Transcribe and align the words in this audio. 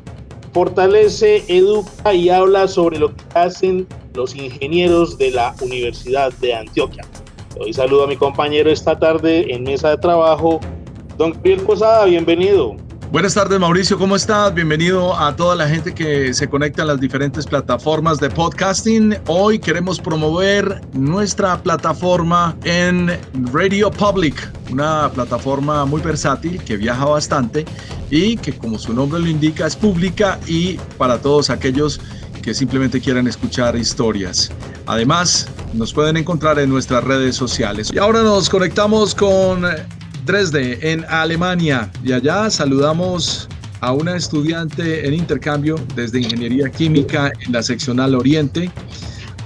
fortalece, 0.55 1.43
educa 1.49 2.15
y 2.15 2.31
habla 2.31 2.69
sobre 2.69 2.99
lo 2.99 3.15
que 3.15 3.25
hacen 3.35 3.87
los 4.15 4.37
ingenieros 4.37 5.19
de 5.19 5.33
la 5.33 5.53
Universidad 5.61 6.33
de 6.35 6.55
Antioquia. 6.55 7.05
Hoy 7.59 7.73
saludo 7.73 8.05
a 8.05 8.07
mi 8.07 8.17
compañero 8.17 8.71
esta 8.71 8.97
tarde 8.97 9.53
en 9.53 9.65
mesa 9.65 9.91
de 9.91 9.99
trabajo, 9.99 10.61
don 11.19 11.33
Gabriel 11.33 11.61
Posada, 11.63 12.05
bienvenido. 12.05 12.84
Buenas 13.15 13.35
tardes 13.35 13.61
Mauricio, 13.61 13.97
¿cómo 13.97 14.17
estás? 14.17 14.53
Bienvenido 14.53 15.17
a 15.17 15.37
toda 15.37 15.55
la 15.55 15.69
gente 15.69 15.95
que 15.95 16.35
se 16.35 16.49
conecta 16.49 16.83
a 16.83 16.85
las 16.85 16.99
diferentes 16.99 17.47
plataformas 17.47 18.19
de 18.19 18.29
podcasting. 18.29 19.17
Hoy 19.29 19.61
queremos 19.61 20.01
promover 20.01 20.81
nuestra 20.95 21.63
plataforma 21.63 22.57
en 22.65 23.17
Radio 23.53 23.93
Public, 23.93 24.51
una 24.69 25.09
plataforma 25.15 25.85
muy 25.85 26.03
versátil 26.03 26.61
que 26.65 26.77
viaja 26.77 27.05
bastante 27.05 27.65
y 28.11 28.37
que 28.37 28.53
como 28.53 28.81
su 28.81 28.93
nombre 28.93 29.21
lo 29.21 29.29
indica 29.29 29.65
es 29.69 29.77
pública 29.77 30.41
y 30.49 30.75
para 30.99 31.17
todos 31.19 31.51
aquellos 31.51 32.01
que 32.43 32.53
simplemente 32.53 33.01
quieran 33.01 33.29
escuchar 33.29 33.77
historias. 33.77 34.51
Además, 34.87 35.47
nos 35.73 35.93
pueden 35.95 36.17
encontrar 36.17 36.59
en 36.59 36.69
nuestras 36.69 37.05
redes 37.05 37.37
sociales. 37.37 37.93
Y 37.95 37.99
ahora 37.99 38.25
nos 38.25 38.51
conectamos 38.51 39.15
con 39.15 39.65
Dresde, 40.25 40.79
en 40.81 41.05
Alemania. 41.09 41.91
Y 42.03 42.13
allá 42.13 42.49
saludamos 42.49 43.49
a 43.81 43.93
una 43.93 44.17
estudiante 44.17 45.07
en 45.07 45.13
intercambio 45.13 45.77
desde 45.95 46.21
Ingeniería 46.21 46.71
Química 46.71 47.31
en 47.41 47.53
la 47.53 47.63
seccional 47.63 48.15
Oriente, 48.15 48.71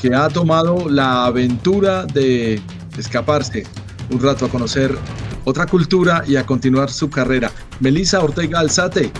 que 0.00 0.14
ha 0.14 0.28
tomado 0.28 0.88
la 0.88 1.26
aventura 1.26 2.06
de 2.06 2.60
escaparse 2.96 3.64
un 4.10 4.22
rato 4.22 4.46
a 4.46 4.48
conocer 4.48 4.96
otra 5.44 5.66
cultura 5.66 6.22
y 6.26 6.36
a 6.36 6.46
continuar 6.46 6.90
su 6.90 7.10
carrera. 7.10 7.50
Melissa 7.80 8.22
Ortega 8.22 8.60
Alzate, 8.60 9.10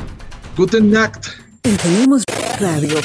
Guten 0.56 0.90
Nacht. 0.90 1.26
Ingeniemos 1.64 2.22
Radio. 2.60 2.98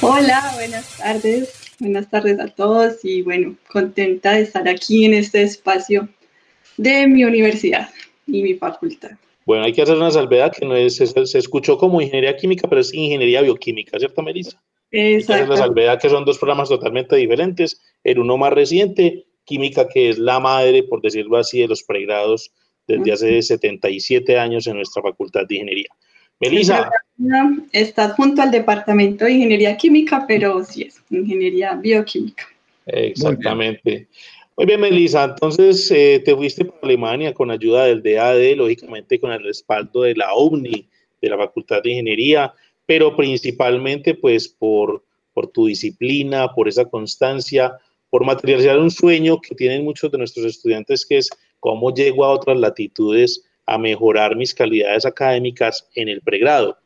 Hola, 0.00 0.50
buenas 0.54 0.96
tardes. 0.98 1.48
Buenas 1.78 2.10
tardes 2.10 2.40
a 2.40 2.48
todos 2.48 2.96
y 3.04 3.22
bueno, 3.22 3.56
contenta 3.72 4.32
de 4.32 4.42
estar 4.42 4.68
aquí 4.68 5.04
en 5.04 5.14
este 5.14 5.42
espacio 5.42 6.08
de 6.76 7.06
mi 7.06 7.24
universidad 7.24 7.88
y 8.26 8.42
mi 8.42 8.54
facultad. 8.54 9.12
Bueno, 9.46 9.64
hay 9.64 9.72
que 9.72 9.82
hacer 9.82 9.96
una 9.96 10.10
salvedad 10.10 10.52
que 10.52 10.64
no 10.64 10.74
es, 10.74 10.96
se, 10.96 11.38
escuchó 11.38 11.76
como 11.76 12.00
ingeniería 12.00 12.36
química, 12.36 12.66
pero 12.68 12.80
es 12.80 12.94
ingeniería 12.94 13.42
bioquímica, 13.42 13.98
¿cierto, 13.98 14.22
Melissa? 14.22 14.60
Exacto. 14.90 15.52
la 15.52 15.56
salvedad 15.56 16.00
que 16.00 16.08
son 16.08 16.24
dos 16.24 16.38
programas 16.38 16.68
totalmente 16.68 17.16
diferentes. 17.16 17.80
El 18.04 18.20
uno 18.20 18.38
más 18.38 18.52
reciente, 18.52 19.26
química, 19.44 19.88
que 19.88 20.08
es 20.08 20.18
la 20.18 20.40
madre, 20.40 20.84
por 20.84 21.02
decirlo 21.02 21.36
así, 21.36 21.60
de 21.60 21.68
los 21.68 21.82
pregrados 21.82 22.52
desde 22.86 23.12
hace 23.12 23.42
77 23.42 24.38
años 24.38 24.66
en 24.66 24.76
nuestra 24.76 25.02
facultad 25.02 25.46
de 25.46 25.56
ingeniería. 25.56 25.88
Melissa. 26.40 26.90
Está 27.72 28.10
junto 28.10 28.42
al 28.42 28.50
departamento 28.50 29.24
de 29.24 29.32
ingeniería 29.32 29.76
química, 29.76 30.24
pero 30.26 30.64
sí 30.64 30.82
es 30.82 31.00
ingeniería 31.10 31.74
bioquímica. 31.74 32.44
Exactamente. 32.86 34.08
Muy 34.56 34.66
bien, 34.66 34.80
Melissa, 34.80 35.24
entonces 35.24 35.90
eh, 35.90 36.22
te 36.24 36.32
fuiste 36.36 36.64
para 36.64 36.78
Alemania 36.82 37.34
con 37.34 37.50
ayuda 37.50 37.86
del 37.86 38.04
DAD, 38.04 38.54
lógicamente 38.54 39.18
con 39.18 39.32
el 39.32 39.42
respaldo 39.42 40.02
de 40.02 40.14
la 40.14 40.32
OVNI, 40.32 40.88
de 41.20 41.28
la 41.28 41.36
Facultad 41.36 41.82
de 41.82 41.90
Ingeniería, 41.90 42.54
pero 42.86 43.16
principalmente 43.16 44.14
pues 44.14 44.46
por, 44.48 45.02
por 45.32 45.48
tu 45.48 45.66
disciplina, 45.66 46.54
por 46.54 46.68
esa 46.68 46.84
constancia, 46.84 47.72
por 48.10 48.24
materializar 48.24 48.78
un 48.78 48.92
sueño 48.92 49.40
que 49.40 49.56
tienen 49.56 49.82
muchos 49.82 50.12
de 50.12 50.18
nuestros 50.18 50.46
estudiantes, 50.46 51.04
que 51.04 51.18
es 51.18 51.30
cómo 51.58 51.92
llego 51.92 52.24
a 52.24 52.30
otras 52.30 52.56
latitudes 52.56 53.44
a 53.66 53.76
mejorar 53.76 54.36
mis 54.36 54.54
calidades 54.54 55.04
académicas 55.04 55.88
en 55.96 56.08
el 56.08 56.20
pregrado. 56.20 56.78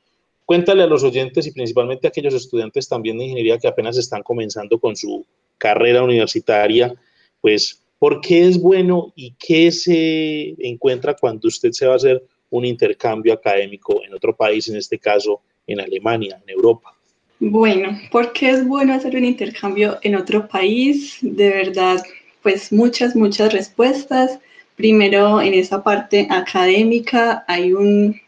Cuéntale 0.46 0.84
a 0.84 0.86
los 0.86 1.04
oyentes 1.04 1.46
y 1.46 1.52
principalmente 1.52 2.06
a 2.06 2.08
aquellos 2.08 2.32
estudiantes 2.32 2.88
también 2.88 3.18
de 3.18 3.24
ingeniería 3.24 3.58
que 3.58 3.68
apenas 3.68 3.98
están 3.98 4.22
comenzando 4.22 4.78
con 4.78 4.96
su 4.96 5.26
carrera 5.58 6.02
universitaria, 6.02 6.94
pues, 7.40 7.82
¿por 7.98 8.20
qué 8.20 8.46
es 8.46 8.60
bueno 8.60 9.12
y 9.16 9.34
qué 9.38 9.70
se 9.72 10.54
encuentra 10.58 11.14
cuando 11.14 11.48
usted 11.48 11.72
se 11.72 11.86
va 11.86 11.94
a 11.94 11.96
hacer 11.96 12.22
un 12.50 12.64
intercambio 12.64 13.32
académico 13.32 14.02
en 14.04 14.14
otro 14.14 14.34
país, 14.34 14.68
en 14.68 14.76
este 14.76 14.98
caso 14.98 15.40
en 15.66 15.80
Alemania, 15.80 16.40
en 16.42 16.50
Europa? 16.50 16.94
Bueno, 17.40 17.96
¿por 18.10 18.32
qué 18.32 18.50
es 18.50 18.66
bueno 18.66 18.94
hacer 18.94 19.14
un 19.14 19.24
intercambio 19.24 19.98
en 20.02 20.16
otro 20.16 20.48
país? 20.48 21.18
De 21.20 21.50
verdad, 21.50 22.02
pues 22.42 22.72
muchas, 22.72 23.14
muchas 23.14 23.52
respuestas. 23.52 24.40
Primero, 24.74 25.40
en 25.40 25.54
esa 25.54 25.82
parte 25.82 26.26
académica 26.30 27.44
hay 27.46 27.72
un, 27.72 28.20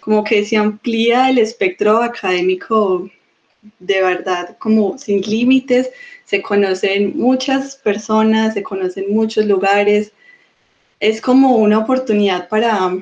como 0.00 0.24
que 0.24 0.44
se 0.44 0.56
amplía 0.56 1.28
el 1.28 1.38
espectro 1.38 2.02
académico 2.02 3.10
de 3.78 4.02
verdad 4.02 4.56
como 4.58 4.98
sin 4.98 5.22
límites 5.22 5.90
se 6.24 6.42
conocen 6.42 7.16
muchas 7.16 7.76
personas, 7.76 8.54
se 8.54 8.62
conocen 8.62 9.06
muchos 9.10 9.46
lugares. 9.46 10.12
Es 11.00 11.20
como 11.20 11.56
una 11.56 11.78
oportunidad 11.78 12.48
para, 12.48 12.96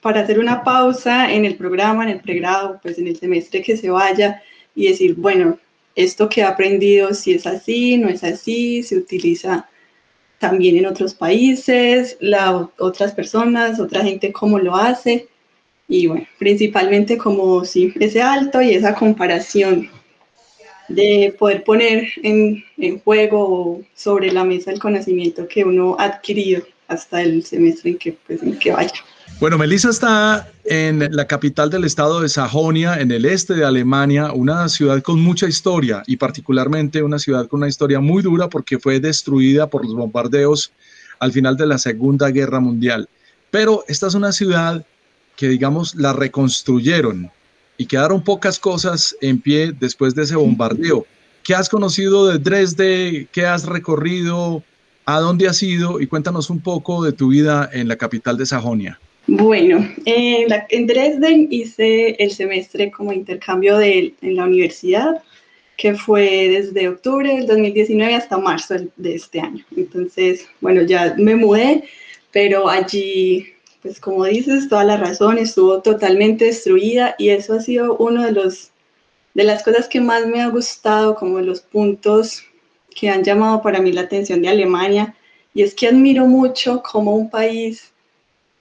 para 0.00 0.20
hacer 0.20 0.38
una 0.38 0.64
pausa 0.64 1.32
en 1.32 1.44
el 1.44 1.56
programa, 1.56 2.04
en 2.04 2.10
el 2.10 2.20
pregrado, 2.20 2.80
pues 2.82 2.98
en 2.98 3.06
el 3.06 3.16
semestre 3.16 3.62
que 3.62 3.76
se 3.76 3.90
vaya 3.90 4.42
y 4.74 4.88
decir, 4.88 5.14
bueno, 5.14 5.58
esto 5.94 6.28
que 6.28 6.42
he 6.42 6.44
aprendido, 6.44 7.14
si 7.14 7.34
es 7.34 7.46
así, 7.46 7.96
no 7.96 8.08
es 8.08 8.22
así, 8.22 8.82
se 8.82 8.96
utiliza 8.96 9.68
también 10.38 10.76
en 10.76 10.86
otros 10.86 11.14
países, 11.14 12.16
la, 12.20 12.68
otras 12.78 13.12
personas, 13.12 13.80
otra 13.80 14.02
gente 14.02 14.32
cómo 14.32 14.58
lo 14.58 14.76
hace. 14.76 15.28
Y 15.88 16.08
bueno, 16.08 16.26
principalmente 16.38 17.16
como 17.16 17.64
si 17.64 17.94
ese 18.00 18.20
alto 18.20 18.60
y 18.60 18.72
esa 18.74 18.94
comparación 18.94 19.88
de 20.88 21.34
poder 21.38 21.64
poner 21.64 22.08
en, 22.22 22.64
en, 22.78 23.00
juego 23.00 23.82
sobre 23.94 24.32
la 24.32 24.44
mesa 24.44 24.70
el 24.70 24.78
conocimiento 24.78 25.46
que 25.48 25.64
uno 25.64 25.96
ha 25.98 26.04
adquirido 26.04 26.62
hasta 26.88 27.22
el 27.22 27.44
semestre 27.44 27.90
en 27.90 27.98
que, 27.98 28.16
pues, 28.26 28.42
en 28.42 28.58
que 28.58 28.72
vaya. 28.72 28.92
Bueno, 29.38 29.58
Melissa 29.58 29.90
está 29.90 30.50
en 30.64 31.14
la 31.14 31.26
capital 31.26 31.68
del 31.68 31.84
estado 31.84 32.22
de 32.22 32.28
Sajonia, 32.28 33.00
en 33.00 33.10
el 33.10 33.26
este 33.26 33.54
de 33.54 33.66
Alemania, 33.66 34.32
una 34.32 34.66
ciudad 34.70 35.02
con 35.02 35.20
mucha 35.20 35.46
historia 35.46 36.02
y 36.06 36.16
particularmente 36.16 37.02
una 37.02 37.18
ciudad 37.18 37.46
con 37.46 37.60
una 37.60 37.68
historia 37.68 38.00
muy 38.00 38.22
dura 38.22 38.48
porque 38.48 38.78
fue 38.78 38.98
destruida 38.98 39.66
por 39.66 39.84
los 39.84 39.94
bombardeos 39.94 40.72
al 41.18 41.32
final 41.32 41.56
de 41.56 41.66
la 41.66 41.76
Segunda 41.76 42.30
Guerra 42.30 42.60
Mundial. 42.60 43.08
Pero 43.50 43.84
esta 43.88 44.06
es 44.06 44.14
una 44.14 44.32
ciudad 44.32 44.86
que, 45.36 45.48
digamos, 45.48 45.94
la 45.96 46.14
reconstruyeron 46.14 47.30
y 47.76 47.86
quedaron 47.86 48.22
pocas 48.22 48.58
cosas 48.58 49.16
en 49.20 49.40
pie 49.40 49.72
después 49.78 50.14
de 50.14 50.22
ese 50.22 50.36
bombardeo. 50.36 51.06
¿Qué 51.42 51.54
has 51.54 51.68
conocido 51.68 52.26
de 52.28 52.38
Dresde? 52.38 53.28
¿Qué 53.30 53.46
has 53.46 53.66
recorrido? 53.66 54.62
¿A 55.04 55.20
dónde 55.20 55.48
has 55.48 55.62
ido? 55.62 56.00
Y 56.00 56.06
cuéntanos 56.06 56.50
un 56.50 56.60
poco 56.60 57.04
de 57.04 57.12
tu 57.12 57.28
vida 57.28 57.70
en 57.72 57.88
la 57.88 57.96
capital 57.96 58.36
de 58.36 58.46
Sajonia. 58.46 58.98
Bueno, 59.28 59.88
en, 60.04 60.46
en 60.68 60.86
Dresden 60.86 61.48
hice 61.50 62.10
el 62.18 62.30
semestre 62.30 62.90
como 62.90 63.12
intercambio 63.12 63.76
de, 63.76 64.14
en 64.22 64.36
la 64.36 64.44
universidad, 64.44 65.22
que 65.76 65.94
fue 65.94 66.48
desde 66.48 66.88
octubre 66.88 67.28
del 67.34 67.46
2019 67.46 68.14
hasta 68.14 68.38
marzo 68.38 68.76
de 68.96 69.14
este 69.14 69.40
año. 69.40 69.64
Entonces, 69.76 70.46
bueno, 70.60 70.82
ya 70.82 71.14
me 71.18 71.34
mudé, 71.34 71.84
pero 72.32 72.68
allí 72.68 73.46
pues 73.86 74.00
como 74.00 74.24
dices, 74.24 74.68
toda 74.68 74.82
la 74.82 74.96
razón, 74.96 75.38
estuvo 75.38 75.80
totalmente 75.80 76.46
destruida 76.46 77.14
y 77.18 77.28
eso 77.28 77.54
ha 77.54 77.60
sido 77.60 77.96
uno 77.98 78.24
de 78.24 78.32
los 78.32 78.72
de 79.34 79.44
las 79.44 79.62
cosas 79.62 79.86
que 79.86 80.00
más 80.00 80.26
me 80.26 80.40
ha 80.40 80.48
gustado, 80.48 81.14
como 81.14 81.40
los 81.40 81.60
puntos 81.60 82.42
que 82.94 83.10
han 83.10 83.22
llamado 83.22 83.62
para 83.62 83.80
mí 83.80 83.92
la 83.92 84.00
atención 84.00 84.42
de 84.42 84.48
Alemania, 84.48 85.14
y 85.54 85.62
es 85.62 85.74
que 85.74 85.86
admiro 85.86 86.26
mucho 86.26 86.82
como 86.82 87.14
un 87.14 87.30
país 87.30 87.92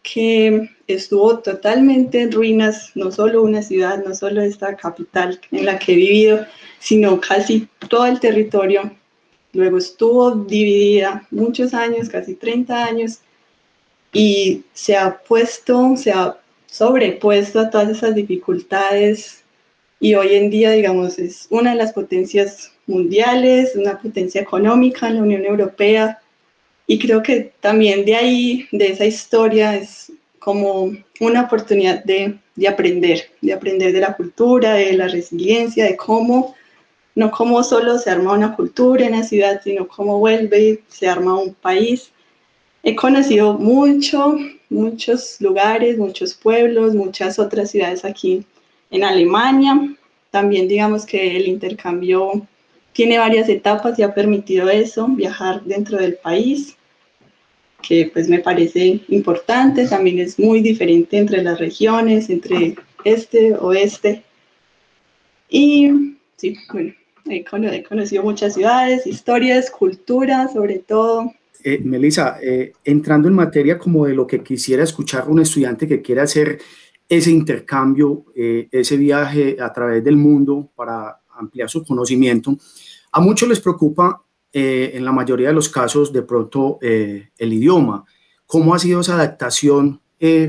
que 0.04 0.70
estuvo 0.86 1.40
totalmente 1.40 2.22
en 2.22 2.32
ruinas, 2.32 2.92
no 2.94 3.12
solo 3.12 3.42
una 3.42 3.64
ciudad, 3.64 4.04
no 4.06 4.14
solo 4.14 4.42
esta 4.42 4.76
capital 4.76 5.40
en 5.52 5.66
la 5.66 5.80
que 5.80 5.94
he 5.94 5.96
vivido, 5.96 6.46
sino 6.80 7.20
casi 7.20 7.68
todo 7.90 8.06
el 8.06 8.20
territorio. 8.20 8.92
Luego 9.54 9.78
estuvo 9.78 10.32
dividida 10.36 11.26
muchos 11.32 11.74
años, 11.74 12.10
casi 12.10 12.36
30 12.36 12.84
años, 12.84 13.22
y 14.16 14.64
se 14.74 14.96
ha 14.96 15.18
puesto, 15.18 15.98
se 15.98 16.10
ha 16.10 16.38
sobrepuesto 16.68 17.60
a 17.60 17.70
todas 17.70 17.90
esas 17.90 18.16
dificultades 18.16 19.44
y 20.00 20.16
hoy 20.16 20.36
en 20.36 20.50
día, 20.50 20.72
digamos, 20.72 21.20
es 21.20 21.48
una 21.50 21.72
de 21.72 21.76
las 21.76 21.92
potencias 21.92 22.72
mundiales, 22.88 23.76
una 23.76 24.00
potencia 24.00 24.40
económica 24.40 25.10
en 25.10 25.16
la 25.16 25.22
Unión 25.22 25.44
Europea 25.44 26.22
y 26.88 26.98
creo 26.98 27.22
que 27.22 27.52
también 27.60 28.06
de 28.06 28.16
ahí, 28.16 28.68
de 28.72 28.88
esa 28.88 29.06
historia, 29.06 29.76
es 29.76 30.14
como 30.40 30.96
una 31.20 31.42
oportunidad 31.42 32.02
de, 32.06 32.38
de 32.56 32.68
aprender, 32.70 33.32
de 33.42 33.52
aprender 33.52 33.92
de 33.92 34.00
la 34.00 34.16
cultura, 34.16 34.76
de 34.76 34.94
la 34.94 35.10
resiliencia, 35.10 35.84
de 35.84 35.98
cómo, 35.98 36.56
no 37.16 37.32
cómo 37.32 37.64
solo 37.64 37.98
se 37.98 38.12
arma 38.12 38.32
una 38.32 38.56
cultura 38.56 39.08
en 39.08 39.12
la 39.12 39.24
ciudad, 39.24 39.60
sino 39.62 39.90
cómo 39.90 40.20
vuelve 40.20 40.64
y 40.64 40.80
se 40.88 41.10
arma 41.10 41.38
un 41.38 41.54
país. 41.54 42.12
He 42.88 42.96
conocido 42.96 43.56
mucho, 43.56 44.38
muchos 44.70 45.42
lugares, 45.42 45.98
muchos 45.98 46.36
pueblos, 46.36 46.94
muchas 46.94 47.40
otras 47.40 47.72
ciudades 47.72 48.06
aquí 48.06 48.46
en 48.92 49.04
Alemania. 49.04 49.98
También 50.30 50.68
digamos 50.68 51.04
que 51.04 51.36
el 51.36 51.48
intercambio 51.48 52.48
tiene 52.94 53.18
varias 53.18 53.50
etapas 53.50 53.98
y 53.98 54.04
ha 54.04 54.14
permitido 54.14 54.70
eso, 54.70 55.08
viajar 55.08 55.64
dentro 55.64 55.98
del 55.98 56.18
país, 56.18 56.78
que 57.82 58.12
pues 58.14 58.30
me 58.30 58.38
parece 58.38 59.02
importante, 59.08 59.88
también 59.88 60.20
es 60.20 60.38
muy 60.38 60.62
diferente 60.62 61.18
entre 61.18 61.42
las 61.42 61.58
regiones, 61.60 62.30
entre 62.30 62.76
este, 63.04 63.56
oeste. 63.56 64.22
Y 65.50 66.18
sí, 66.36 66.56
bueno, 66.72 66.94
he, 67.72 67.84
conocido 67.84 68.22
muchas 68.22 68.54
ciudades, 68.54 69.08
historias, 69.08 69.72
cultura, 69.72 70.48
sobre 70.54 70.78
todo. 70.78 71.34
Eh, 71.68 71.82
Melissa, 71.84 72.38
eh, 72.44 72.74
entrando 72.84 73.28
en 73.28 73.34
materia 73.34 73.80
como 73.80 74.06
de 74.06 74.14
lo 74.14 74.28
que 74.28 74.44
quisiera 74.44 74.84
escuchar 74.84 75.28
un 75.28 75.40
estudiante 75.40 75.88
que 75.88 76.00
quiera 76.00 76.22
hacer 76.22 76.60
ese 77.10 77.32
intercambio, 77.32 78.26
eh, 78.36 78.68
ese 78.72 78.98
viaje 78.98 79.58
a 79.60 79.74
través 79.74 80.04
del 80.04 80.16
mundo 80.16 80.70
para 80.76 81.22
ampliar 81.32 81.68
su 81.68 81.84
conocimiento, 81.84 82.56
a 83.12 83.20
muchos 83.20 83.50
les 83.50 83.60
preocupa, 83.60 84.22
en 84.58 85.04
la 85.04 85.12
mayoría 85.12 85.50
de 85.50 85.54
los 85.54 85.68
casos, 85.68 86.14
de 86.14 86.22
pronto 86.22 86.78
el 86.80 87.54
idioma. 87.54 88.06
¿Cómo 88.46 88.74
ha 88.74 88.80
sido 88.80 89.02
esa 89.02 89.16
adaptación 89.16 90.00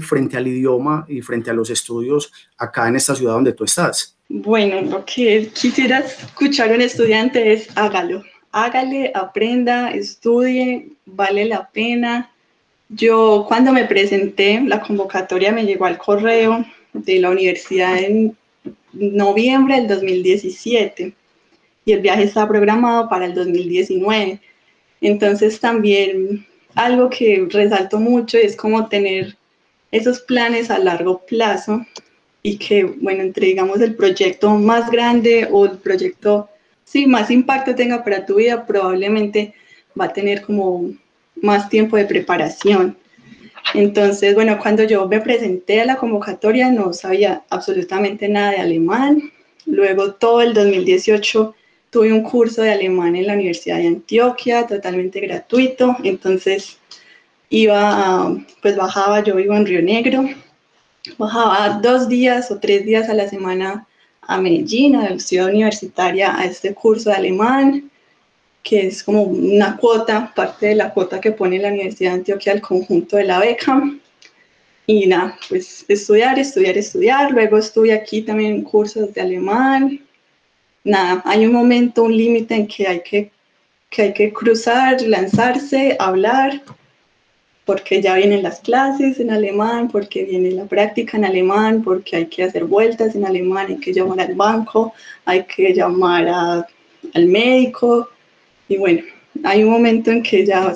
frente 0.01 0.37
al 0.37 0.47
idioma 0.47 1.05
y 1.09 1.23
frente 1.23 1.51
a 1.51 1.55
los 1.55 1.71
estudios 1.71 2.31
acá 2.57 2.87
en 2.87 2.95
esta 2.95 3.17
ciudad 3.17 3.33
donde 3.33 3.53
tú 3.53 3.65
estás? 3.65 4.17
Bueno, 4.29 4.81
lo 4.83 5.05
que 5.05 5.51
quisiera 5.53 5.99
escuchar 5.99 6.73
un 6.73 6.83
estudiante 6.83 7.53
es 7.53 7.69
hágalo. 7.77 8.23
Hágale, 8.59 9.13
aprenda, 9.15 9.91
estudie, 9.91 10.89
vale 11.05 11.45
la 11.45 11.69
pena. 11.69 12.31
Yo 12.89 13.45
cuando 13.47 13.71
me 13.71 13.85
presenté, 13.85 14.63
la 14.63 14.81
convocatoria 14.81 15.53
me 15.53 15.67
llegó 15.67 15.85
al 15.85 15.99
correo 15.99 16.65
de 16.95 17.21
la 17.21 17.29
universidad 17.29 17.99
en 17.99 18.35
noviembre 18.95 19.75
del 19.75 19.89
2017 19.89 21.13
y 21.85 21.93
el 21.93 22.01
viaje 22.01 22.23
está 22.23 22.49
programado 22.49 23.11
para 23.11 23.27
el 23.27 23.35
2019. 23.35 24.41
Entonces 25.03 25.61
también 25.61 26.47
algo 26.75 27.11
que 27.11 27.47
resalto 27.51 28.01
mucho 28.01 28.39
es 28.39 28.57
como 28.57 28.89
tener 28.89 29.37
esos 29.91 30.21
planes 30.21 30.71
a 30.71 30.79
largo 30.79 31.19
plazo 31.27 31.85
y 32.43 32.57
que, 32.57 32.85
bueno, 32.85 33.21
entre 33.21 33.49
digamos 33.49 33.83
el 33.83 33.95
proyecto 33.95 34.49
más 34.57 34.91
grande 34.91 35.47
o 35.51 35.67
el 35.67 35.77
proyecto, 35.77 36.49
sí, 36.87 37.07
más 37.07 37.31
impacto 37.31 37.75
tenga 37.75 38.03
para 38.03 38.25
tu 38.25 38.37
vida, 38.37 38.65
probablemente 38.65 39.53
va 39.99 40.07
a 40.07 40.13
tener 40.13 40.41
como 40.43 40.91
más 41.43 41.69
tiempo 41.69 41.97
de 41.97 42.07
preparación. 42.07 42.97
Entonces, 43.75 44.35
bueno, 44.35 44.59
cuando 44.59 44.85
yo 44.85 45.07
me 45.09 45.21
presenté 45.21 45.81
a 45.81 45.85
la 45.85 45.97
convocatoria 45.97 46.71
no 46.71 46.93
sabía 46.93 47.43
absolutamente 47.51 48.29
nada 48.29 48.53
de 48.53 48.59
alemán. 48.59 49.33
Luego 49.67 50.15
todo 50.15 50.41
el 50.41 50.55
2018 50.55 51.55
tuve 51.91 52.13
un 52.13 52.23
curso 52.23 52.63
de 52.63 52.73
alemán 52.73 53.17
en 53.17 53.27
la 53.27 53.35
Universidad 53.35 53.79
de 53.79 53.89
Antioquia, 53.89 54.67
totalmente 54.67 55.21
gratuito, 55.21 55.97
entonces 56.05 56.79
iba, 57.49 58.37
pues 58.63 58.77
bajaba, 58.77 59.23
yo 59.25 59.35
vivo 59.37 59.55
en 59.55 59.67
Río 59.67 59.83
Negro, 59.83 60.29
bajaba 61.19 61.81
dos 61.83 62.09
días 62.09 62.51
o 62.51 62.59
tres 62.59 62.85
días 62.85 63.09
a 63.09 63.15
la 63.15 63.29
semana 63.29 63.87
a 64.27 64.41
Medellín, 64.41 64.97
a 64.97 65.11
la 65.11 65.19
ciudad 65.19 65.49
universitaria, 65.49 66.39
a 66.39 66.45
este 66.45 66.75
curso 66.75 67.11
de 67.11 67.17
alemán, 67.17 67.91
que 68.63 68.89
es 68.89 69.03
como 69.03 69.23
una 69.23 69.77
cuota, 69.77 70.33
parte 70.35 70.67
de 70.67 70.75
la 70.75 70.93
cuota 70.93 71.21
que 71.21 71.33
pone 71.33 71.59
la 71.59 71.69
Universidad 71.69 72.11
de 72.11 72.17
Antioquia 72.17 72.53
al 72.53 72.61
conjunto 72.61 73.17
de 73.17 73.25
la 73.25 73.39
beca. 73.39 73.83
Y 74.87 75.07
nada, 75.07 75.39
pues 75.49 75.85
estudiar, 75.89 76.39
estudiar, 76.39 76.77
estudiar. 76.77 77.31
Luego 77.31 77.59
estuve 77.59 77.93
aquí 77.93 78.23
también 78.23 78.63
cursos 78.63 79.13
de 79.15 79.21
alemán, 79.21 80.01
nada, 80.87 81.23
hay 81.25 81.47
un 81.47 81.53
momento, 81.53 82.05
un 82.05 82.17
límite 82.17 82.55
en 82.55 82.67
que 82.67 82.87
hay 82.87 83.03
que, 83.03 83.31
que 83.91 84.03
hay 84.03 84.13
que 84.15 84.33
cruzar, 84.33 85.03
lanzarse, 85.03 85.97
hablar, 85.99 86.63
porque 87.67 88.01
ya 88.01 88.15
vienen 88.15 88.45
las 88.45 88.61
clases 88.61 89.21
en 89.21 89.31
alemán, 89.31 89.89
porque 89.91 90.25
viene 90.25 90.53
la 90.53 90.65
práctica 90.65 91.19
en 91.19 91.25
alemán, 91.25 91.83
porque 91.83 92.17
hay 92.17 92.27
que 92.27 92.45
hacer 92.45 92.65
vueltas 92.65 93.15
en 93.15 93.27
alemán, 93.27 93.67
hay 93.69 93.77
que 93.79 93.93
llamar 93.93 94.21
al 94.21 94.35
banco, 94.35 94.95
hay 95.25 95.45
que 95.45 95.75
llamar 95.75 96.29
al 96.29 97.27
médico, 97.27 98.09
y 98.69 98.77
bueno, 98.77 99.03
hay 99.45 99.65
un 99.65 99.71
momento 99.71 100.11
en 100.11 100.23
que 100.23 100.47
ya 100.47 100.75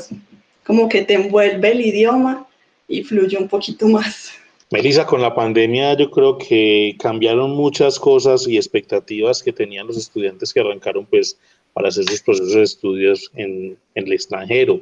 como 0.65 0.89
que 0.89 1.03
te 1.03 1.15
envuelve 1.15 1.71
el 1.71 1.81
idioma 1.81 2.47
y 2.89 3.03
fluye 3.05 3.39
un 3.39 3.49
poquito 3.49 3.89
más. 3.89 4.33
Melissa, 4.71 5.05
con 5.05 5.21
la 5.21 5.35
pandemia 5.35 5.95
yo 5.97 6.11
creo 6.11 6.39
que 6.39 6.95
cambiaron 7.01 7.51
muchas 7.53 7.99
cosas 7.99 8.47
y 8.47 8.57
expectativas 8.57 9.43
que 9.43 9.53
tenían 9.53 9.87
los 9.87 9.97
estudiantes 9.97 10.53
que 10.53 10.61
arrancaron 10.61 11.07
pues 11.07 11.39
para 11.73 11.89
hacer 11.89 12.05
sus 12.05 12.23
procesos 12.23 12.55
de 12.55 12.63
estudios 12.63 13.31
en, 13.35 13.77
el 13.95 14.13
extranjero, 14.13 14.81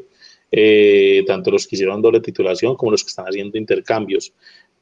eh, 0.51 1.25
tanto 1.27 1.51
los 1.51 1.67
que 1.67 1.77
hicieron 1.77 2.03
doble 2.03 2.21
titulación 2.21 2.77
como 2.77 2.93
los 2.93 3.03
que 3.03 3.09
están 3.09 3.27
haciendo 3.27 3.59
intercambios. 3.59 4.33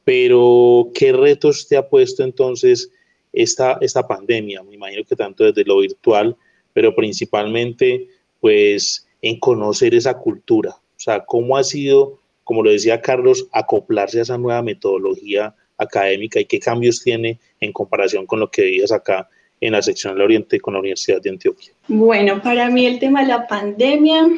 Pero, 0.03 0.89
¿qué 0.93 1.11
retos 1.11 1.67
te 1.67 1.77
ha 1.77 1.87
puesto 1.87 2.23
entonces 2.23 2.91
esta, 3.33 3.77
esta 3.81 4.07
pandemia? 4.07 4.63
Me 4.63 4.75
imagino 4.75 5.03
que 5.03 5.15
tanto 5.15 5.43
desde 5.43 5.65
lo 5.65 5.79
virtual, 5.79 6.35
pero 6.73 6.95
principalmente 6.95 8.07
pues 8.39 9.07
en 9.21 9.39
conocer 9.39 9.93
esa 9.95 10.17
cultura. 10.17 10.71
O 10.71 10.99
sea, 10.99 11.25
¿cómo 11.25 11.57
ha 11.57 11.63
sido 11.63 12.19
como 12.47 12.63
lo 12.63 12.71
decía 12.71 13.01
Carlos, 13.01 13.45
acoplarse 13.51 14.19
a 14.19 14.21
esa 14.21 14.37
nueva 14.37 14.61
metodología 14.63 15.53
académica 15.77 16.39
y 16.39 16.45
qué 16.45 16.61
cambios 16.61 17.03
tiene 17.03 17.41
en 17.59 17.73
comparación 17.73 18.25
con 18.25 18.39
lo 18.39 18.49
que 18.49 18.61
veías 18.61 18.93
acá 18.93 19.27
en 19.59 19.73
la 19.73 19.81
sección 19.81 20.13
del 20.13 20.21
Oriente 20.23 20.57
con 20.61 20.73
la 20.73 20.79
Universidad 20.79 21.21
de 21.21 21.31
Antioquia? 21.31 21.73
Bueno, 21.89 22.41
para 22.41 22.69
mí 22.69 22.85
el 22.85 22.99
tema 22.99 23.23
de 23.23 23.27
la 23.27 23.47
pandemia 23.47 24.29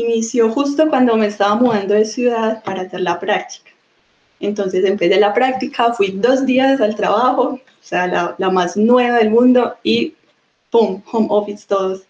inició 0.00 0.50
justo 0.50 0.88
cuando 0.88 1.16
me 1.16 1.26
estaba 1.26 1.54
mudando 1.56 1.94
de 1.94 2.04
ciudad 2.04 2.62
para 2.64 2.82
hacer 2.82 3.00
la 3.00 3.18
práctica. 3.18 3.70
Entonces 4.40 4.84
empecé 4.84 5.18
la 5.18 5.34
práctica, 5.34 5.92
fui 5.94 6.12
dos 6.12 6.46
días 6.46 6.80
al 6.80 6.94
trabajo, 6.94 7.42
o 7.42 7.60
sea, 7.80 8.06
la, 8.06 8.34
la 8.38 8.50
más 8.50 8.76
nueva 8.76 9.18
del 9.18 9.30
mundo 9.30 9.76
y 9.82 10.14
¡pum! 10.70 11.02
Home 11.12 11.26
office 11.30 11.64
todos. 11.66 12.02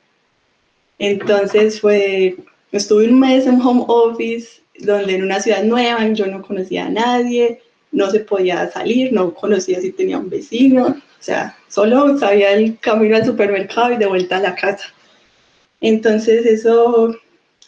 Entonces 0.98 1.80
fue, 1.80 2.36
estuve 2.72 3.08
un 3.08 3.20
mes 3.20 3.46
en 3.46 3.60
home 3.60 3.84
office, 3.86 4.60
donde 4.80 5.14
en 5.14 5.22
una 5.22 5.40
ciudad 5.40 5.62
nueva 5.62 6.06
yo 6.08 6.26
no 6.26 6.42
conocía 6.42 6.86
a 6.86 6.90
nadie, 6.90 7.60
no 7.92 8.10
se 8.10 8.20
podía 8.20 8.70
salir, 8.70 9.12
no 9.12 9.32
conocía 9.32 9.80
si 9.80 9.92
tenía 9.92 10.18
un 10.18 10.28
vecino, 10.28 10.86
o 10.86 11.22
sea, 11.22 11.56
solo 11.68 12.18
sabía 12.18 12.52
el 12.52 12.78
camino 12.78 13.16
al 13.16 13.24
supermercado 13.24 13.92
y 13.92 13.96
de 13.96 14.06
vuelta 14.06 14.36
a 14.36 14.40
la 14.40 14.54
casa. 14.54 14.92
Entonces 15.80 16.44
eso, 16.46 17.14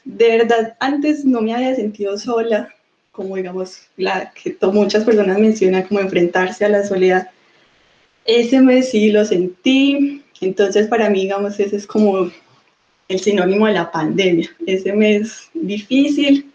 de 0.05 0.39
verdad, 0.39 0.77
antes 0.81 1.25
no 1.25 1.41
me 1.41 1.55
había 1.55 1.75
sentido 1.75 2.19
sola, 2.19 2.75
como 3.13 3.37
digamos, 3.37 3.83
la 3.97 4.33
que 4.33 4.57
muchas 4.67 5.05
personas 5.05 5.39
mencionan 5.39 5.85
como 5.85 6.01
enfrentarse 6.01 6.65
a 6.65 6.69
la 6.69 6.85
soledad. 6.85 7.31
Ese 8.25 8.61
mes 8.61 8.91
sí 8.91 9.11
lo 9.11 9.25
sentí, 9.25 10.23
entonces 10.41 10.87
para 10.89 11.11
mí, 11.11 11.23
digamos, 11.23 11.59
ese 11.61 11.77
es 11.77 11.87
como 11.87 12.31
el 13.09 13.21
sinónimo 13.21 13.67
de 13.67 13.73
la 13.75 13.91
pandemia. 13.91 14.49
Ese 14.67 14.93
mes 14.93 15.49
difícil, 15.55 16.51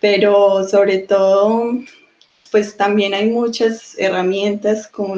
pero 0.00 0.66
sobre 0.68 0.98
todo, 0.98 1.78
pues 2.50 2.76
también 2.76 3.14
hay 3.14 3.30
muchas 3.30 3.96
herramientas 3.98 4.88
como 4.88 5.16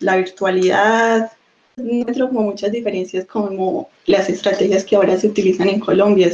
la 0.00 0.16
virtualidad, 0.16 1.32
encuentro 1.76 2.28
como 2.28 2.42
muchas 2.42 2.72
diferencias 2.72 3.24
como 3.26 3.88
las 4.06 4.28
estrategias 4.28 4.84
que 4.84 4.96
ahora 4.96 5.16
se 5.16 5.28
utilizan 5.28 5.68
en 5.68 5.80
Colombia. 5.80 6.30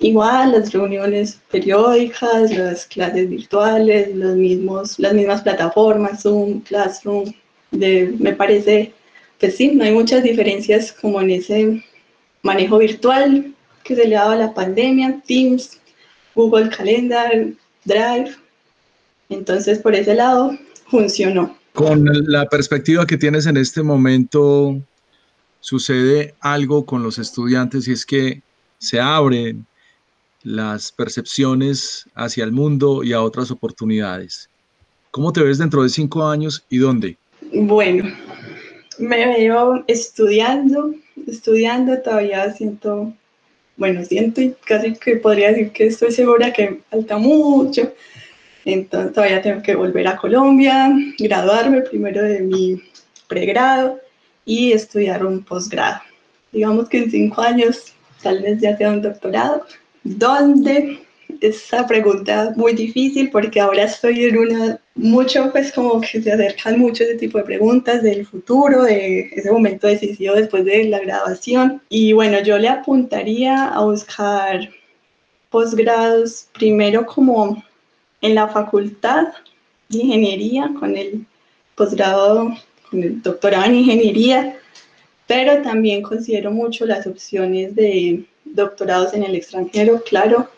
Igual, 0.00 0.52
las 0.52 0.72
reuniones 0.72 1.40
periódicas, 1.50 2.50
las 2.56 2.86
clases 2.86 3.28
virtuales, 3.28 4.14
los 4.14 4.36
mismos, 4.36 4.98
las 4.98 5.14
mismas 5.14 5.42
plataformas, 5.42 6.22
Zoom, 6.22 6.60
Classroom, 6.60 7.32
de, 7.70 8.14
me 8.18 8.32
parece, 8.32 8.92
pues 9.40 9.56
sí, 9.56 9.72
no 9.72 9.84
hay 9.84 9.92
muchas 9.92 10.22
diferencias 10.22 10.92
como 10.92 11.20
en 11.20 11.30
ese 11.30 11.84
manejo 12.42 12.78
virtual 12.78 13.54
que 13.84 13.96
se 13.96 14.06
le 14.06 14.14
daba 14.14 14.34
a 14.34 14.36
la 14.36 14.54
pandemia, 14.54 15.20
Teams, 15.26 15.80
Google 16.34 16.68
Calendar, 16.70 17.48
Drive. 17.84 18.36
Entonces, 19.28 19.78
por 19.78 19.94
ese 19.94 20.14
lado, 20.14 20.56
funcionó. 20.86 21.56
Con 21.72 22.08
la 22.30 22.46
perspectiva 22.46 23.06
que 23.06 23.16
tienes 23.16 23.46
en 23.46 23.56
este 23.56 23.82
momento, 23.82 24.80
sucede 25.60 26.34
algo 26.40 26.84
con 26.84 27.02
los 27.02 27.18
estudiantes 27.18 27.88
y 27.88 27.92
es 27.92 28.06
que 28.06 28.42
se 28.78 29.00
abren 29.00 29.66
las 30.42 30.92
percepciones 30.92 32.06
hacia 32.14 32.44
el 32.44 32.52
mundo 32.52 33.02
y 33.02 33.12
a 33.12 33.22
otras 33.22 33.50
oportunidades. 33.50 34.48
¿Cómo 35.10 35.32
te 35.32 35.42
ves 35.42 35.58
dentro 35.58 35.82
de 35.82 35.88
cinco 35.88 36.26
años 36.26 36.64
y 36.68 36.78
dónde? 36.78 37.16
Bueno, 37.52 38.04
me 38.98 39.26
veo 39.26 39.84
estudiando, 39.86 40.94
estudiando, 41.26 42.00
todavía 42.02 42.52
siento, 42.52 43.12
bueno, 43.76 44.04
siento 44.04 44.40
y 44.40 44.54
casi 44.64 44.94
que 44.94 45.16
podría 45.16 45.48
decir 45.48 45.72
que 45.72 45.86
estoy 45.86 46.12
segura 46.12 46.52
que 46.52 46.80
falta 46.90 47.16
mucho, 47.16 47.92
entonces 48.64 49.12
todavía 49.12 49.40
tengo 49.40 49.62
que 49.62 49.74
volver 49.74 50.06
a 50.08 50.16
Colombia, 50.16 50.92
graduarme 51.18 51.82
primero 51.82 52.22
de 52.22 52.40
mi 52.40 52.82
pregrado 53.28 53.98
y 54.44 54.72
estudiar 54.72 55.24
un 55.24 55.42
posgrado. 55.42 56.00
Digamos 56.52 56.88
que 56.88 56.98
en 56.98 57.10
cinco 57.10 57.40
años 57.40 57.94
tal 58.22 58.42
vez 58.42 58.60
ya 58.60 58.76
sea 58.76 58.90
un 58.90 59.02
doctorado. 59.02 59.64
¿Dónde? 60.04 61.00
Esa 61.40 61.86
pregunta 61.86 62.52
muy 62.56 62.72
difícil 62.72 63.30
porque 63.30 63.60
ahora 63.60 63.84
estoy 63.84 64.24
en 64.24 64.38
una, 64.38 64.80
mucho 64.94 65.52
pues 65.52 65.72
como 65.72 66.00
que 66.00 66.22
se 66.22 66.32
acercan 66.32 66.78
mucho 66.78 67.04
ese 67.04 67.16
tipo 67.16 67.38
de 67.38 67.44
preguntas 67.44 68.02
del 68.02 68.26
futuro, 68.26 68.84
de 68.84 69.30
ese 69.32 69.52
momento 69.52 69.86
decisivo 69.86 70.34
después 70.34 70.64
de 70.64 70.84
la 70.84 71.00
graduación. 71.00 71.82
Y 71.90 72.12
bueno, 72.14 72.40
yo 72.42 72.58
le 72.58 72.68
apuntaría 72.68 73.68
a 73.68 73.84
buscar 73.84 74.70
posgrados 75.50 76.48
primero 76.54 77.06
como 77.06 77.62
en 78.20 78.34
la 78.34 78.48
facultad 78.48 79.28
de 79.88 79.98
ingeniería 79.98 80.70
con 80.78 80.96
el 80.96 81.26
posgrado, 81.74 82.54
con 82.90 83.02
el 83.02 83.22
doctorado 83.22 83.66
en 83.66 83.76
ingeniería, 83.76 84.58
pero 85.26 85.62
también 85.62 86.02
considero 86.02 86.50
mucho 86.50 86.86
las 86.86 87.06
opciones 87.06 87.74
de 87.74 88.24
doctorados 88.54 89.14
en 89.14 89.22
el 89.22 89.34
extranjero, 89.34 90.02
claro, 90.02 90.48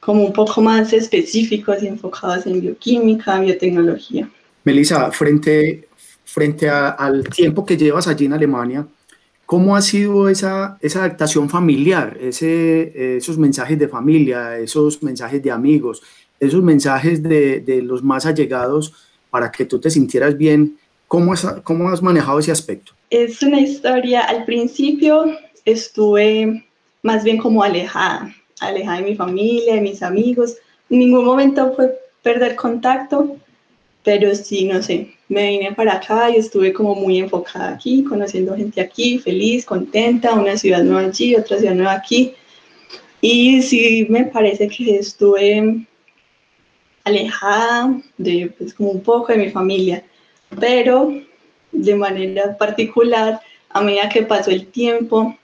como 0.00 0.24
un 0.24 0.32
poco 0.32 0.60
más 0.60 0.92
específicos 0.92 1.82
y 1.82 1.86
enfocados 1.86 2.46
en 2.46 2.60
bioquímica, 2.60 3.40
biotecnología. 3.40 4.28
Melissa, 4.64 5.10
frente, 5.10 5.88
frente 6.24 6.68
al 6.68 7.24
tiempo 7.28 7.64
que 7.64 7.76
llevas 7.76 8.06
allí 8.06 8.26
en 8.26 8.34
Alemania, 8.34 8.86
¿cómo 9.46 9.76
ha 9.76 9.82
sido 9.82 10.28
esa, 10.28 10.78
esa 10.80 11.00
adaptación 11.00 11.48
familiar, 11.48 12.18
ese, 12.20 13.16
esos 13.16 13.38
mensajes 13.38 13.78
de 13.78 13.88
familia, 13.88 14.58
esos 14.58 15.02
mensajes 15.02 15.42
de 15.42 15.50
amigos, 15.50 16.02
esos 16.38 16.62
mensajes 16.62 17.22
de, 17.22 17.60
de 17.60 17.82
los 17.82 18.02
más 18.02 18.26
allegados 18.26 18.92
para 19.30 19.50
que 19.50 19.64
tú 19.64 19.80
te 19.80 19.90
sintieras 19.90 20.36
bien? 20.36 20.76
¿Cómo 21.08 21.32
has, 21.32 21.46
¿Cómo 21.62 21.88
has 21.88 22.02
manejado 22.02 22.38
ese 22.38 22.52
aspecto? 22.52 22.92
Es 23.10 23.42
una 23.42 23.60
historia, 23.60 24.22
al 24.22 24.44
principio 24.44 25.24
estuve 25.64 26.66
más 27.04 27.22
bien 27.22 27.36
como 27.36 27.62
alejada, 27.62 28.34
alejada 28.60 28.96
de 28.96 29.10
mi 29.10 29.14
familia, 29.14 29.74
de 29.74 29.82
mis 29.82 30.02
amigos. 30.02 30.56
En 30.88 30.98
ningún 31.00 31.24
momento 31.24 31.74
fue 31.76 31.96
perder 32.22 32.56
contacto, 32.56 33.36
pero 34.02 34.34
sí, 34.34 34.64
no 34.64 34.82
sé, 34.82 35.14
me 35.28 35.50
vine 35.50 35.72
para 35.72 35.96
acá 35.96 36.30
y 36.30 36.36
estuve 36.36 36.72
como 36.72 36.94
muy 36.94 37.18
enfocada 37.18 37.74
aquí, 37.74 38.04
conociendo 38.04 38.56
gente 38.56 38.80
aquí, 38.80 39.18
feliz, 39.18 39.66
contenta, 39.66 40.32
una 40.32 40.56
ciudad 40.56 40.82
nueva 40.82 41.08
allí, 41.08 41.36
otra 41.36 41.58
ciudad 41.58 41.74
nueva 41.74 41.92
aquí. 41.92 42.32
Y 43.20 43.60
sí 43.60 44.06
me 44.08 44.24
parece 44.24 44.66
que 44.68 44.96
estuve 44.96 45.86
alejada 47.04 48.00
de, 48.16 48.50
pues, 48.56 48.72
como 48.72 48.92
un 48.92 49.02
poco 49.02 49.30
de 49.32 49.38
mi 49.38 49.50
familia, 49.50 50.02
pero 50.58 51.12
de 51.70 51.94
manera 51.94 52.56
particular, 52.56 53.40
a 53.68 53.82
medida 53.82 54.08
que 54.08 54.22
pasó 54.22 54.50
el 54.50 54.68
tiempo, 54.68 55.36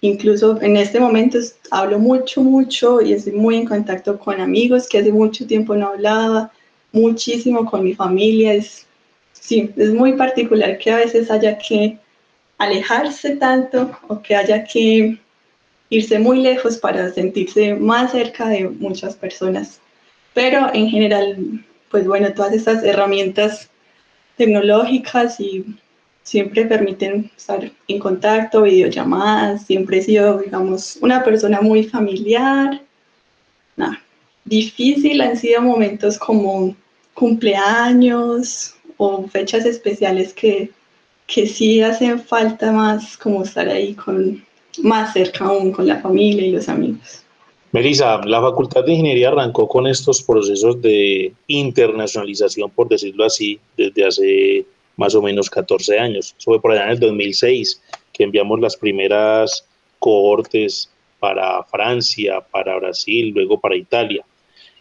Incluso 0.00 0.60
en 0.62 0.76
este 0.76 1.00
momento 1.00 1.38
hablo 1.70 1.98
mucho, 1.98 2.42
mucho 2.42 3.00
y 3.00 3.12
estoy 3.12 3.32
muy 3.32 3.56
en 3.56 3.66
contacto 3.66 4.18
con 4.18 4.40
amigos 4.40 4.88
que 4.88 4.98
hace 4.98 5.10
mucho 5.10 5.46
tiempo 5.46 5.74
no 5.74 5.88
hablaba, 5.88 6.52
muchísimo 6.92 7.64
con 7.64 7.82
mi 7.82 7.94
familia. 7.94 8.54
Es, 8.54 8.86
sí, 9.32 9.70
es 9.76 9.92
muy 9.92 10.12
particular 10.12 10.78
que 10.78 10.92
a 10.92 10.96
veces 10.96 11.30
haya 11.30 11.58
que 11.58 11.98
alejarse 12.58 13.36
tanto 13.36 13.90
o 14.08 14.22
que 14.22 14.36
haya 14.36 14.64
que 14.64 15.18
irse 15.90 16.18
muy 16.18 16.42
lejos 16.42 16.76
para 16.76 17.12
sentirse 17.12 17.74
más 17.74 18.12
cerca 18.12 18.48
de 18.48 18.68
muchas 18.68 19.16
personas. 19.16 19.80
Pero 20.34 20.72
en 20.72 20.88
general, 20.88 21.64
pues 21.90 22.06
bueno, 22.06 22.32
todas 22.34 22.52
estas 22.52 22.84
herramientas 22.84 23.68
tecnológicas 24.36 25.40
y 25.40 25.64
siempre 26.28 26.66
permiten 26.66 27.30
estar 27.34 27.72
en 27.88 27.98
contacto, 27.98 28.62
videollamadas, 28.62 29.64
siempre 29.64 29.98
he 29.98 30.02
sido, 30.02 30.38
digamos, 30.38 30.98
una 31.00 31.24
persona 31.24 31.62
muy 31.62 31.84
familiar. 31.84 32.82
Nada, 33.76 33.98
difícil 34.44 35.22
han 35.22 35.38
sido 35.38 35.62
momentos 35.62 36.18
como 36.18 36.76
cumpleaños 37.14 38.74
o 38.98 39.26
fechas 39.26 39.64
especiales 39.64 40.34
que, 40.34 40.70
que 41.26 41.46
sí 41.46 41.80
hacen 41.80 42.20
falta 42.20 42.72
más 42.72 43.16
como 43.16 43.42
estar 43.42 43.66
ahí 43.66 43.94
con 43.94 44.44
más 44.82 45.14
cerca 45.14 45.46
aún 45.46 45.72
con 45.72 45.86
la 45.86 45.98
familia 46.00 46.46
y 46.46 46.50
los 46.52 46.68
amigos. 46.68 47.22
Melissa, 47.72 48.20
la 48.24 48.40
Facultad 48.42 48.84
de 48.84 48.92
Ingeniería 48.92 49.28
arrancó 49.28 49.66
con 49.66 49.86
estos 49.86 50.22
procesos 50.22 50.80
de 50.82 51.32
internacionalización, 51.46 52.70
por 52.70 52.88
decirlo 52.88 53.24
así, 53.24 53.58
desde 53.76 54.06
hace 54.06 54.66
más 54.98 55.14
o 55.14 55.22
menos 55.22 55.48
14 55.48 55.98
años. 55.98 56.34
Eso 56.36 56.50
fue 56.50 56.60
por 56.60 56.72
allá 56.72 56.84
en 56.84 56.90
el 56.90 57.00
2006 57.00 57.80
que 58.12 58.24
enviamos 58.24 58.60
las 58.60 58.76
primeras 58.76 59.64
cohortes 60.00 60.90
para 61.20 61.62
Francia, 61.64 62.40
para 62.40 62.76
Brasil, 62.76 63.30
luego 63.34 63.58
para 63.58 63.76
Italia. 63.76 64.24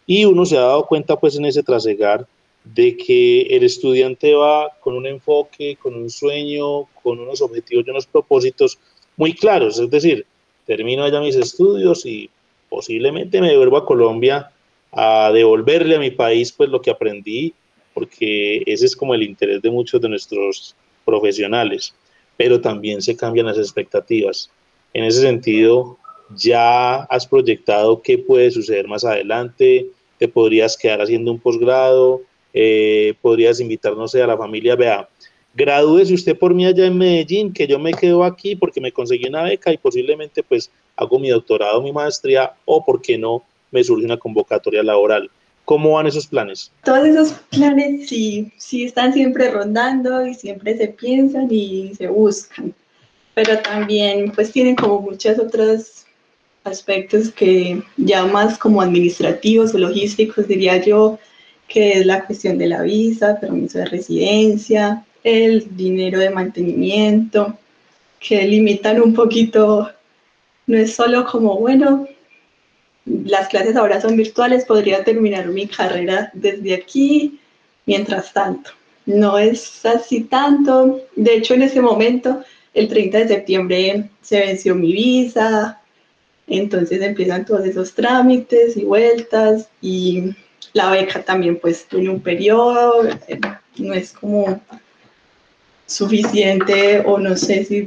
Y 0.05 0.25
uno 0.25 0.45
se 0.45 0.57
ha 0.57 0.61
dado 0.61 0.87
cuenta 0.87 1.15
pues 1.17 1.37
en 1.37 1.45
ese 1.45 1.61
trasegar 1.63 2.25
de 2.63 2.97
que 2.97 3.43
el 3.43 3.63
estudiante 3.63 4.33
va 4.33 4.71
con 4.81 4.95
un 4.95 5.05
enfoque, 5.05 5.77
con 5.81 5.93
un 5.93 6.09
sueño, 6.09 6.85
con 7.01 7.19
unos 7.19 7.41
objetivos 7.41 7.85
y 7.85 7.91
unos 7.91 8.07
propósitos 8.07 8.79
muy 9.17 9.33
claros. 9.33 9.79
Es 9.79 9.89
decir, 9.89 10.25
termino 10.65 11.03
allá 11.03 11.21
mis 11.21 11.35
estudios 11.35 12.05
y 12.07 12.29
posiblemente 12.69 13.39
me 13.39 13.49
devuelvo 13.49 13.77
a 13.77 13.85
Colombia 13.85 14.51
a 14.91 15.31
devolverle 15.31 15.95
a 15.95 15.99
mi 15.99 16.09
país 16.09 16.51
pues 16.51 16.69
lo 16.69 16.81
que 16.81 16.89
aprendí 16.89 17.53
porque 17.97 18.61
ese 18.67 18.85
es 18.85 18.95
como 18.95 19.15
el 19.15 19.23
interés 19.23 19.59
de 19.59 19.71
muchos 19.71 19.99
de 19.99 20.07
nuestros 20.07 20.75
profesionales, 21.03 21.95
pero 22.37 22.61
también 22.61 23.01
se 23.01 23.17
cambian 23.17 23.47
las 23.47 23.57
expectativas. 23.57 24.51
En 24.93 25.03
ese 25.03 25.21
sentido, 25.21 25.97
ya 26.35 26.97
has 27.05 27.25
proyectado 27.25 28.03
qué 28.03 28.19
puede 28.19 28.51
suceder 28.51 28.87
más 28.87 29.03
adelante, 29.03 29.87
te 30.19 30.27
podrías 30.27 30.77
quedar 30.77 31.01
haciendo 31.01 31.31
un 31.31 31.39
posgrado, 31.39 32.21
eh, 32.53 33.15
podrías 33.19 33.59
invitarnos 33.59 34.13
a 34.13 34.27
la 34.27 34.37
familia, 34.37 34.75
vea, 34.75 35.09
gradúese 35.55 36.13
usted 36.13 36.37
por 36.37 36.53
mí 36.53 36.67
allá 36.67 36.85
en 36.85 36.99
Medellín, 36.99 37.51
que 37.51 37.65
yo 37.65 37.79
me 37.79 37.95
quedo 37.95 38.23
aquí 38.23 38.55
porque 38.55 38.79
me 38.79 38.91
conseguí 38.91 39.27
una 39.27 39.41
beca 39.41 39.73
y 39.73 39.77
posiblemente 39.79 40.43
pues 40.43 40.69
hago 40.95 41.17
mi 41.17 41.29
doctorado, 41.29 41.81
mi 41.81 41.91
maestría 41.91 42.53
o, 42.65 42.85
¿por 42.85 43.01
qué 43.01 43.17
no?, 43.17 43.41
me 43.71 43.83
surge 43.83 44.05
una 44.05 44.17
convocatoria 44.17 44.83
laboral. 44.83 45.31
¿Cómo 45.67 45.91
van 45.91 46.07
esos 46.07 46.27
planes? 46.27 46.71
Todos 46.85 47.05
esos 47.05 47.33
planes 47.49 48.07
sí, 48.07 48.53
sí 48.55 48.85
están 48.85 49.11
siempre 49.11 49.51
rondando 49.51 50.25
y 50.25 50.33
siempre 50.33 50.77
se 50.77 50.87
piensan 50.87 51.49
y 51.51 51.93
se 51.93 52.07
buscan, 52.07 52.73
pero 53.33 53.59
también 53.59 54.31
pues 54.31 54.53
tienen 54.53 54.77
como 54.77 55.01
muchos 55.01 55.37
otros 55.37 56.05
aspectos 56.63 57.31
que 57.31 57.83
ya 57.97 58.23
más 58.23 58.57
como 58.57 58.81
administrativos 58.81 59.73
o 59.73 59.77
logísticos 59.77 60.47
diría 60.47 60.77
yo, 60.77 61.19
que 61.67 61.99
es 61.99 62.05
la 62.05 62.25
cuestión 62.25 62.57
de 62.57 62.67
la 62.67 62.83
visa, 62.83 63.37
permiso 63.37 63.79
de 63.79 63.87
residencia, 63.87 65.05
el 65.25 65.75
dinero 65.75 66.19
de 66.19 66.29
mantenimiento, 66.29 67.57
que 68.21 68.47
limitan 68.47 69.01
un 69.01 69.13
poquito, 69.13 69.91
no 70.65 70.77
es 70.77 70.93
solo 70.93 71.25
como, 71.25 71.59
bueno, 71.59 72.07
las 73.25 73.47
clases 73.47 73.75
ahora 73.75 74.01
son 74.01 74.17
virtuales, 74.17 74.65
podría 74.65 75.03
terminar 75.03 75.47
mi 75.47 75.67
carrera 75.67 76.29
desde 76.33 76.73
aquí 76.73 77.39
mientras 77.85 78.33
tanto. 78.33 78.71
No 79.05 79.37
es 79.37 79.85
así 79.85 80.21
tanto. 80.21 81.01
De 81.15 81.35
hecho, 81.35 81.53
en 81.53 81.61
ese 81.61 81.81
momento, 81.81 82.43
el 82.73 82.87
30 82.87 83.19
de 83.19 83.27
septiembre 83.27 84.09
se 84.21 84.39
venció 84.39 84.75
mi 84.75 84.91
visa, 84.91 85.81
entonces 86.47 87.01
empiezan 87.01 87.45
todos 87.45 87.65
esos 87.65 87.93
trámites 87.93 88.77
y 88.77 88.83
vueltas 88.83 89.69
y 89.81 90.35
la 90.73 90.91
beca 90.91 91.23
también 91.23 91.59
pues 91.59 91.85
tiene 91.85 92.09
un 92.09 92.21
periodo, 92.21 93.07
no 93.77 93.93
es 93.93 94.11
como 94.13 94.61
suficiente 95.85 97.01
o 97.05 97.17
no 97.17 97.35
sé 97.37 97.63
si 97.63 97.83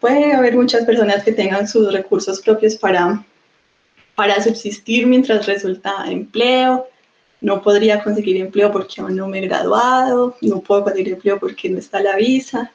puede 0.00 0.32
haber 0.32 0.56
muchas 0.56 0.84
personas 0.84 1.22
que 1.22 1.32
tengan 1.32 1.68
sus 1.68 1.92
recursos 1.92 2.40
propios 2.40 2.74
para 2.74 3.24
para 4.14 4.42
subsistir 4.42 5.06
mientras 5.06 5.46
resulta 5.46 6.04
empleo. 6.06 6.86
no 7.40 7.60
podría 7.60 8.02
conseguir 8.02 8.38
empleo 8.38 8.72
porque 8.72 9.02
aún 9.02 9.16
no 9.16 9.28
me 9.28 9.38
he 9.38 9.46
graduado, 9.46 10.34
no 10.40 10.60
puedo 10.60 10.84
conseguir 10.84 11.12
empleo 11.12 11.38
porque 11.38 11.68
no 11.68 11.78
está 11.78 12.00
la 12.00 12.16
visa. 12.16 12.72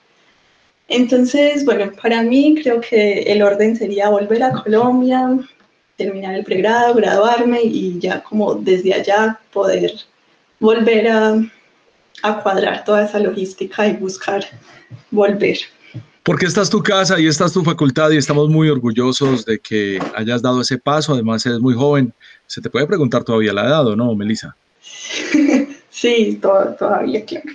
Entonces, 0.87 1.65
bueno, 1.65 1.91
para 2.01 2.21
mí 2.21 2.55
creo 2.61 2.79
que 2.81 3.21
el 3.23 3.41
orden 3.41 3.75
sería 3.75 4.09
volver 4.09 4.43
a 4.43 4.51
Colombia, 4.51 5.39
terminar 5.95 6.35
el 6.35 6.43
pregrado, 6.43 6.93
graduarme 6.95 7.61
y 7.63 7.99
ya 7.99 8.21
como 8.23 8.55
desde 8.55 8.93
allá 8.93 9.39
poder 9.51 9.91
volver 10.59 11.07
a, 11.07 11.35
a 12.23 12.41
cuadrar 12.41 12.83
toda 12.83 13.05
esa 13.05 13.19
logística 13.19 13.87
y 13.87 13.93
buscar 13.93 14.45
volver. 15.11 15.57
Porque 16.29 16.45
esta 16.45 16.61
es 16.61 16.69
tu 16.69 16.83
casa 16.83 17.19
y 17.19 17.25
esta 17.25 17.45
es 17.45 17.53
tu 17.53 17.63
facultad 17.63 18.11
y 18.11 18.17
estamos 18.17 18.49
muy 18.49 18.69
orgullosos 18.69 19.45
de 19.45 19.57
que 19.57 19.97
hayas 20.15 20.43
dado 20.43 20.61
ese 20.61 20.77
paso. 20.77 21.13
Además, 21.13 21.43
eres 21.47 21.59
muy 21.59 21.73
joven. 21.73 22.13
Se 22.45 22.61
te 22.61 22.69
puede 22.69 22.85
preguntar 22.85 23.23
todavía 23.23 23.51
la 23.51 23.65
edad, 23.65 23.87
¿o 23.87 23.95
no, 23.95 24.13
Melissa? 24.13 24.55
sí, 25.89 26.39
todavía, 26.39 27.25
claro. 27.25 27.49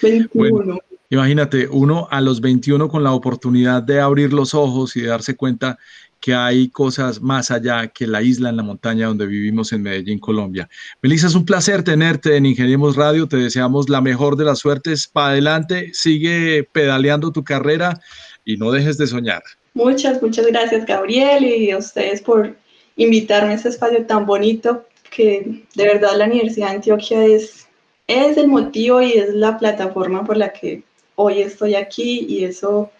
21. 0.00 0.78
imagínate, 1.10 1.66
uno 1.66 2.06
a 2.08 2.20
los 2.20 2.40
21 2.40 2.88
con 2.88 3.02
la 3.02 3.10
oportunidad 3.10 3.82
de 3.82 4.00
abrir 4.00 4.32
los 4.32 4.54
ojos 4.54 4.94
y 4.94 5.00
de 5.00 5.08
darse 5.08 5.34
cuenta 5.34 5.76
que 6.20 6.34
hay 6.34 6.68
cosas 6.68 7.20
más 7.20 7.50
allá 7.50 7.88
que 7.88 8.06
la 8.06 8.22
isla 8.22 8.48
en 8.50 8.56
la 8.56 8.62
montaña 8.62 9.06
donde 9.06 9.26
vivimos 9.26 9.72
en 9.72 9.82
Medellín, 9.82 10.18
Colombia. 10.18 10.68
Melissa, 11.02 11.28
es 11.28 11.34
un 11.34 11.44
placer 11.44 11.82
tenerte 11.82 12.36
en 12.36 12.46
Ingeniemos 12.46 12.96
Radio. 12.96 13.28
Te 13.28 13.36
deseamos 13.36 13.88
la 13.88 14.00
mejor 14.00 14.36
de 14.36 14.44
las 14.44 14.58
suertes. 14.58 15.06
Para 15.06 15.28
adelante, 15.28 15.90
sigue 15.92 16.68
pedaleando 16.72 17.30
tu 17.30 17.44
carrera 17.44 18.00
y 18.44 18.56
no 18.56 18.72
dejes 18.72 18.98
de 18.98 19.06
soñar. 19.06 19.42
Muchas, 19.74 20.20
muchas 20.20 20.46
gracias, 20.46 20.86
Gabriel, 20.86 21.44
y 21.44 21.70
a 21.70 21.78
ustedes 21.78 22.20
por 22.20 22.56
invitarme 22.96 23.52
a 23.52 23.54
este 23.54 23.68
espacio 23.68 24.04
tan 24.06 24.26
bonito 24.26 24.84
que 25.10 25.64
de 25.74 25.84
verdad 25.84 26.16
la 26.16 26.26
Universidad 26.26 26.70
de 26.70 26.76
Antioquia 26.76 27.24
es, 27.24 27.68
es 28.06 28.36
el 28.36 28.48
motivo 28.48 29.00
y 29.00 29.12
es 29.12 29.34
la 29.34 29.56
plataforma 29.58 30.24
por 30.24 30.36
la 30.36 30.52
que 30.52 30.82
hoy 31.14 31.40
estoy 31.42 31.74
aquí 31.74 32.26
y 32.28 32.44
eso 32.44 32.90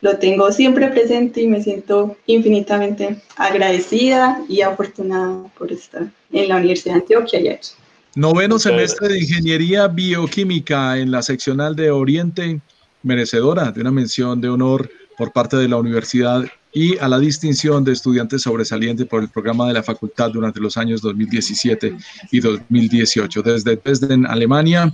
lo 0.00 0.18
tengo 0.18 0.52
siempre 0.52 0.88
presente 0.88 1.42
y 1.42 1.46
me 1.46 1.62
siento 1.62 2.16
infinitamente 2.26 3.20
agradecida 3.36 4.42
y 4.48 4.60
afortunada 4.60 5.44
por 5.58 5.72
estar 5.72 6.08
en 6.32 6.48
la 6.48 6.56
Universidad 6.56 6.94
de 6.94 7.00
Antioquia 7.00 7.40
y 7.40 7.48
aquí. 7.48 7.68
Noveno 8.14 8.58
semestre 8.58 9.08
de 9.08 9.20
Ingeniería 9.20 9.86
Bioquímica 9.86 10.98
en 10.98 11.10
la 11.10 11.22
seccional 11.22 11.76
de 11.76 11.90
Oriente, 11.90 12.60
merecedora 13.02 13.70
de 13.70 13.80
una 13.80 13.92
mención 13.92 14.40
de 14.40 14.48
honor 14.48 14.90
por 15.16 15.32
parte 15.32 15.56
de 15.56 15.68
la 15.68 15.76
universidad 15.76 16.44
y 16.72 16.98
a 16.98 17.08
la 17.08 17.18
distinción 17.18 17.84
de 17.84 17.92
estudiantes 17.92 18.42
sobresalientes 18.42 19.06
por 19.06 19.22
el 19.22 19.28
programa 19.28 19.68
de 19.68 19.74
la 19.74 19.82
facultad 19.82 20.30
durante 20.30 20.60
los 20.60 20.76
años 20.76 21.00
2017 21.00 21.96
y 22.30 22.40
2018. 22.40 23.42
Desde 23.42 23.76
Dresden, 23.76 24.26
Alemania, 24.26 24.92